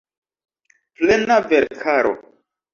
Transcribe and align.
Plena 1.01 1.37
verkaro. 1.53 2.13